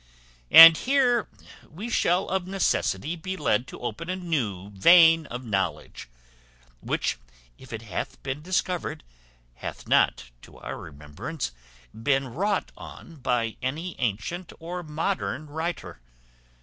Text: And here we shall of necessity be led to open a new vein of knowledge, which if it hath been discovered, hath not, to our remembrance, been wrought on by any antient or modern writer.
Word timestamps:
And 0.49 0.77
here 0.77 1.29
we 1.69 1.87
shall 1.87 2.27
of 2.27 2.47
necessity 2.47 3.15
be 3.15 3.37
led 3.37 3.67
to 3.67 3.79
open 3.81 4.09
a 4.09 4.15
new 4.15 4.71
vein 4.71 5.27
of 5.27 5.45
knowledge, 5.45 6.09
which 6.79 7.19
if 7.59 7.71
it 7.71 7.83
hath 7.83 8.23
been 8.23 8.41
discovered, 8.41 9.03
hath 9.57 9.87
not, 9.87 10.31
to 10.41 10.57
our 10.57 10.79
remembrance, 10.79 11.51
been 11.93 12.29
wrought 12.29 12.71
on 12.75 13.17
by 13.17 13.57
any 13.61 13.95
antient 13.99 14.51
or 14.57 14.81
modern 14.81 15.45
writer. 15.45 15.99